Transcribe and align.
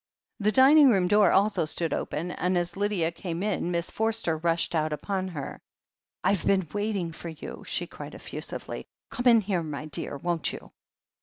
The 0.39 0.51
dining 0.51 0.89
room 0.89 1.07
door 1.07 1.31
also 1.31 1.65
stood 1.65 1.93
open, 1.93 2.31
and 2.31 2.57
as 2.57 2.75
Lydia 2.75 3.11
came 3.11 3.43
in 3.43 3.69
Miss 3.69 3.91
Forster 3.91 4.35
rushed 4.35 4.73
out 4.73 4.91
upon 4.91 5.27
her. 5.27 5.61
"Fve 6.25 6.43
been 6.43 6.67
waiting 6.73 7.11
for 7.11 7.29
you!" 7.29 7.63
she 7.67 7.85
cried 7.85 8.15
effusively. 8.15 8.87
"Come 9.11 9.27
in 9.27 9.41
here, 9.41 9.61
my 9.61 9.85
dear, 9.85 10.17
won't 10.17 10.51
you 10.53 10.71